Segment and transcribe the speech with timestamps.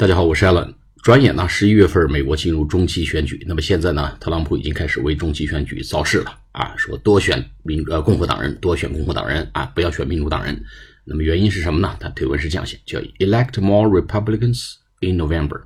[0.00, 0.74] 大家好，我是 Allen。
[1.02, 10.62] 转眼呢，十一月份美国进入中期选举，那么现在呢，特朗普已经开始为中期选举造势了啊，说多选民呃共和党人，多选共和党人啊，不要选民主党人。
[11.04, 11.96] 那么原因是什么呢？
[11.98, 15.62] 他推文是这样写，叫 Elect more Republicans in November,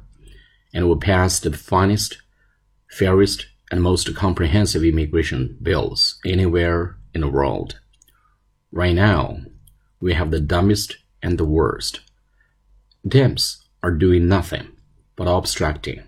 [0.72, 2.12] and will pass the finest,
[2.88, 3.40] fairest,
[3.70, 7.76] and most comprehensive immigration bills anywhere in the world.
[8.70, 9.38] Right now,
[9.98, 12.00] we have the dumbest and the worst.
[13.04, 14.66] Dems are doing nothing
[15.16, 16.02] but obstructing.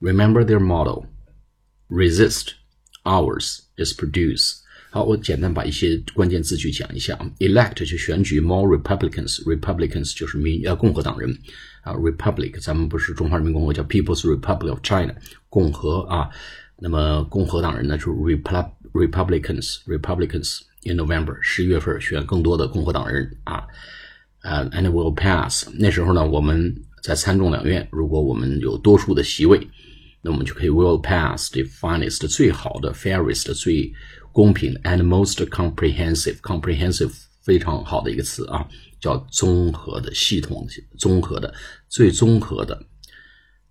[0.00, 1.06] Remember their motto:
[1.88, 2.54] resist.
[3.04, 4.56] Ours is produce.
[4.90, 7.30] 好，我简单把一些关键字句讲一下啊。
[7.38, 11.34] Elect 就选举 more Republicans，Republicans 就是民呃共和党人
[11.82, 11.94] 啊。
[11.94, 15.14] Republic 咱们不是中华人民共和国叫 People's Republic of China
[15.48, 16.28] 共和啊。
[16.76, 23.66] 那么共和党人呢，就是 Repub Republicans，Republicans in November 十一月份选更多的共和党人啊。
[24.45, 25.67] 呃，and will pass。
[25.73, 29.67] 那时候呢，我们在参众两院，如果我们有多数的席位，
[30.21, 33.91] 那我们就可以 will pass the finest 最好的 fairest 最
[34.31, 38.67] 公平的 and most comprehensive comprehensive 非常好的一个词啊，
[38.99, 40.67] 叫综合的系统
[40.99, 41.51] 综合的
[41.89, 42.79] 最综合的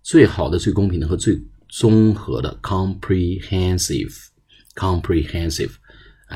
[0.03, 4.13] 最好的最公平的和最综合的 comprehensive
[4.75, 5.71] comprehensive。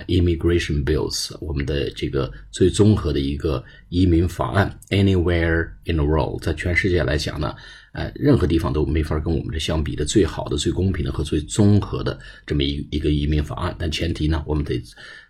[0.07, 7.55] ，immigration bills，我们的这个最综合的一个移民法案，anywhere in the world，在全世界来讲呢，
[7.93, 13.75] 呃，任何地方都没法跟我们这相比的最好的、最公平的和最综合的这么一一个移民法案。
[13.79, 14.81] 但前提呢，我们得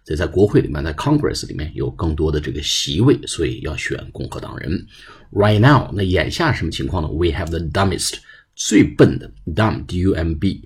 [0.06, 4.86] 得在国会里面，在 Congress 里面有更多的这个席位，所以要选共和党人。
[5.32, 8.16] Right now，那眼下什么情况呢？We have the dumbest，
[8.56, 10.64] 最笨的，dumb，d-u-m-b。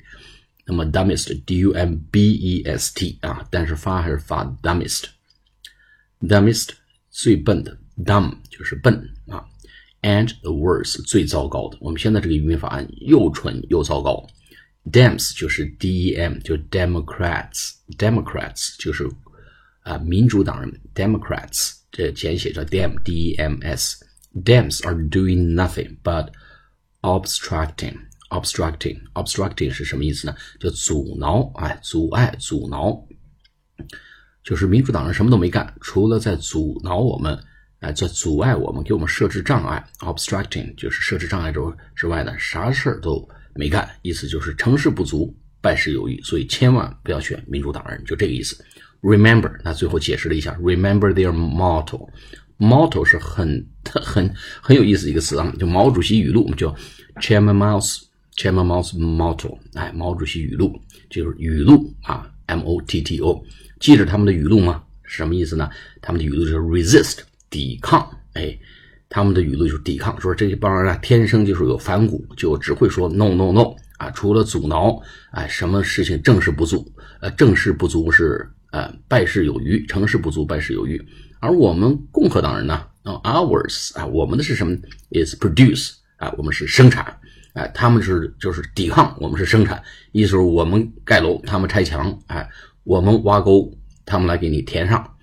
[0.66, 6.68] 那么 dumbest，d u m b e s t 啊，但是发还是发 dumbest，dumbest
[7.10, 8.94] 最笨的，dumb 就是笨
[9.28, 9.42] 啊，
[10.02, 11.78] and the worst 最糟糕的。
[11.80, 14.26] 我们现在这个移民法案又蠢又糟糕。
[14.90, 19.06] Dems 就是 D E M，就 Democrats，Democrats 就是
[19.80, 26.30] 啊民主党人，Democrats 这简写叫 Dem D E M S。Dems are doing nothing but
[27.02, 27.98] obstructing。
[28.33, 30.35] obstructing obstructing 是什么意思呢？
[30.59, 33.07] 就阻挠，哎，阻碍、阻挠，
[34.43, 37.37] 就是民主党人什么都没干，除了在阻挠我们，
[37.79, 39.85] 哎，在阻碍我们，给我们设置障碍。
[39.99, 41.59] obstructing 就是设置障碍之
[41.95, 48.57] 之外呢，啥事儿都没干，意思就是成事不足，败事有余，所以千万不要选民主党人，就这个意思。
[49.01, 52.09] Remember，那最后解释了一下，Remember their motto。
[52.57, 53.67] motto 是很
[54.01, 56.73] 很很有意思一个词啊，就毛主席语录，我们叫
[57.21, 58.03] Chairman Mao's。
[58.35, 60.79] Chairman Mao's motto，哎，毛主席语录
[61.09, 63.43] 就是语录啊，M O T T O，
[63.79, 64.83] 记着他们的语录吗？
[65.03, 65.69] 什么意思呢？
[66.01, 68.57] 他们的语录就是 resist，抵抗，哎，
[69.09, 74.99] 他们的语录就是抵抗，说这帮人啊，天生就是有反骨，就只会说 no no no 啊，除了阻挠，
[75.31, 80.99] 哎，什么事情正事不足，呃，正事不足是呃败事有余，成事不足败事有余，
[81.39, 82.73] 而我们共和党人呢，
[83.03, 84.75] 啊，ours 啊，我们的是什么
[85.11, 87.15] ？is produce 啊，我们是生产。
[87.54, 89.82] 哎，他们是就是抵抗，我们是生产，
[90.12, 92.48] 意思是我们盖楼，他们拆墙，哎，
[92.84, 93.72] 我们挖沟，
[94.04, 95.16] 他们来给你填上，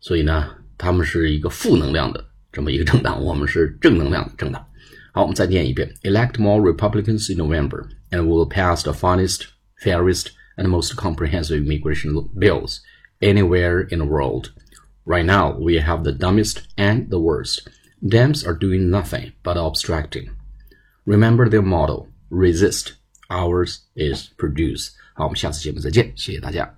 [0.00, 4.66] 所以呢，他们是一个负能量的这么一个政党，我们是正能量的政党。
[5.12, 9.42] 好，我们再念一遍：Elect more Republicans in November, and we will pass the finest,
[9.82, 12.78] fairest, and most comprehensive immigration bills
[13.20, 14.50] anywhere in the world.
[15.04, 17.68] Right now, we have the dumbest and the worst.
[18.02, 20.30] Dems are doing nothing but obstructing.
[21.06, 22.92] Remember their motto: resist.
[23.28, 24.90] Ours is produce.
[25.14, 26.74] 好，我们下次节目再见，谢谢大家。